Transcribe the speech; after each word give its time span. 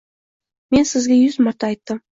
“Men 0.77 0.89
sizga 0.95 1.21
yuz 1.21 1.39
marta 1.49 1.73
aytdim...”. 1.73 2.07